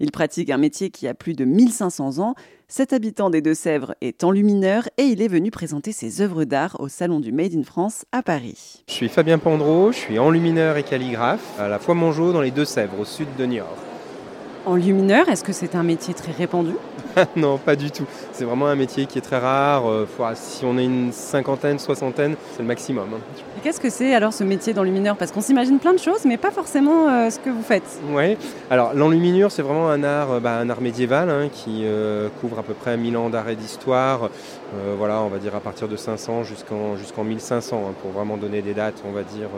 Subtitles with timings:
[0.00, 2.34] Il pratique un métier qui a plus de 1500 ans.
[2.68, 6.88] Cet habitant des Deux-Sèvres est enlumineur et il est venu présenter ses œuvres d'art au
[6.88, 8.82] Salon du Made in France à Paris.
[8.88, 12.50] Je suis Fabien Pandreau, je suis enlumineur et calligraphe à la fois Mongeau dans les
[12.50, 13.89] Deux-Sèvres, au sud de Niort.
[14.66, 16.74] Enlumineur, est-ce que c'est un métier très répandu
[17.36, 18.04] Non, pas du tout.
[18.32, 19.88] C'est vraiment un métier qui est très rare.
[19.88, 23.08] Euh, si on est une cinquantaine, soixantaine, c'est le maximum.
[23.14, 23.20] Hein.
[23.56, 26.36] Et qu'est-ce que c'est alors ce métier d'enlumineur Parce qu'on s'imagine plein de choses, mais
[26.36, 28.00] pas forcément euh, ce que vous faites.
[28.10, 28.36] Oui,
[28.70, 31.84] alors l'enluminure, c'est vraiment un art, euh, bah, un art médiéval hein, qui
[32.40, 34.28] couvre à peu près 1000 ans d'art et d'histoire.
[34.98, 38.62] voilà, on va dire à partir de 500 jusqu'en jusqu'en 1500, hein, pour vraiment donner
[38.62, 39.48] des dates, on va dire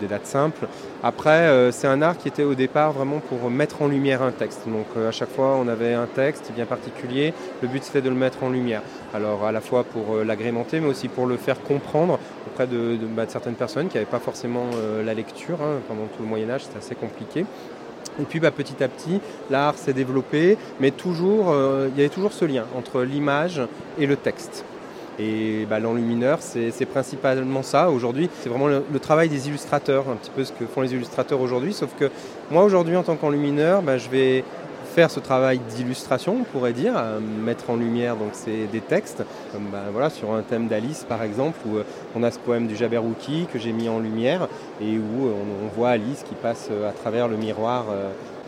[0.00, 0.66] des, dates simples.
[1.02, 4.30] Après, euh, c'est un art qui était au départ vraiment pour mettre en lumière un
[4.30, 4.62] texte.
[4.66, 7.32] Donc euh, à chaque fois, on avait un texte bien particulier.
[7.62, 8.82] Le but, c'était de le mettre en lumière.
[9.14, 12.98] Alors à la fois pour euh, l'agrémenter, mais aussi pour le faire comprendre auprès de,
[13.16, 14.66] bah, certaines personnes qui n'avaient pas forcément
[15.04, 15.58] la lecture.
[15.62, 15.80] Hein.
[15.88, 17.44] Pendant tout le Moyen Âge, c'était assez compliqué.
[18.20, 21.54] Et puis bah, petit à petit, l'art s'est développé, mais toujours,
[21.86, 23.62] il y avait toujours ce lien entre l'image
[23.98, 24.64] et le texte.
[25.18, 28.30] Et bah, l'enlumineur, c'est principalement ça aujourd'hui.
[28.40, 31.72] C'est vraiment le, travail des illustrateurs, un petit peu ce que font les illustrateurs aujourd'hui.
[31.72, 32.10] Sauf que
[32.50, 34.44] moi aujourd'hui, en tant qu'enlumineur, bah, je vais
[34.94, 36.94] faire ce travail d'illustration, on pourrait dire,
[37.44, 41.56] mettre en lumière donc des textes, comme bah, voilà sur un thème d'Alice par exemple,
[41.66, 41.84] où euh,
[42.16, 44.48] on a ce poème du Jabberwocky que j'ai mis en lumière
[44.80, 45.32] et où euh,
[45.64, 47.84] on, voit Alice qui passe euh, à travers le miroir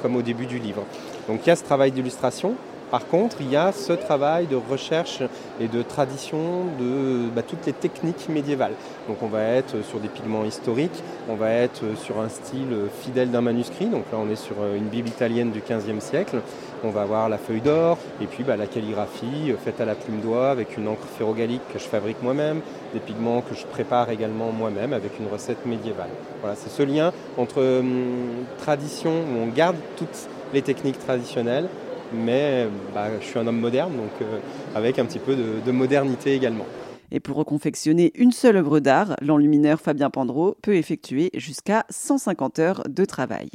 [0.02, 0.82] comme au début du livre.
[1.28, 2.54] Donc il y a ce travail d'illustration
[2.91, 5.22] par contre, il y a ce travail de recherche
[5.60, 8.72] et de tradition de bah, toutes les techniques médiévales.
[9.06, 13.30] Donc on va être sur des pigments historiques, on va être sur un style fidèle
[13.30, 13.86] d'un manuscrit.
[13.86, 16.41] Donc là on est sur une Bible italienne du XVe siècle.
[16.82, 20.20] On va avoir la feuille d'or et puis bah, la calligraphie faite à la plume
[20.20, 22.60] d'oie avec une encre ferrogallique que je fabrique moi-même,
[22.92, 26.10] des pigments que je prépare également moi-même avec une recette médiévale.
[26.41, 31.69] Voilà, c'est ce lien entre hum, tradition où on garde toutes les techniques traditionnelles
[32.12, 34.39] mais bah, je suis un homme moderne, donc euh,
[34.75, 36.66] avec un petit peu de, de modernité également.
[37.12, 42.82] Et pour reconfectionner une seule œuvre d'art, l'enlumineur Fabien Pandreau peut effectuer jusqu'à 150 heures
[42.88, 43.50] de travail.